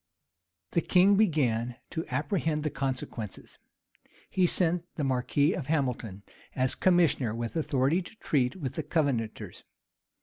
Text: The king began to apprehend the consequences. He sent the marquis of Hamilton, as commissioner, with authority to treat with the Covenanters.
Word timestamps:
The 0.71 0.81
king 0.81 1.15
began 1.15 1.75
to 1.91 2.03
apprehend 2.07 2.63
the 2.63 2.71
consequences. 2.71 3.59
He 4.31 4.47
sent 4.47 4.83
the 4.95 5.03
marquis 5.03 5.53
of 5.53 5.67
Hamilton, 5.67 6.23
as 6.55 6.73
commissioner, 6.73 7.35
with 7.35 7.55
authority 7.55 8.01
to 8.01 8.15
treat 8.15 8.55
with 8.55 8.73
the 8.73 8.81
Covenanters. 8.81 9.63